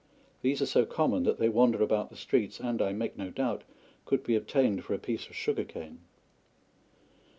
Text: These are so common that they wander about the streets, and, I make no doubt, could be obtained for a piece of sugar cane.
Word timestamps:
These 0.41 0.63
are 0.63 0.65
so 0.65 0.83
common 0.83 1.21
that 1.25 1.37
they 1.37 1.47
wander 1.47 1.83
about 1.83 2.09
the 2.09 2.15
streets, 2.15 2.59
and, 2.59 2.81
I 2.81 2.91
make 2.91 3.17
no 3.19 3.29
doubt, 3.29 3.63
could 4.03 4.23
be 4.23 4.35
obtained 4.35 4.83
for 4.83 4.95
a 4.95 4.97
piece 4.97 5.27
of 5.29 5.35
sugar 5.35 5.63
cane. 5.63 5.99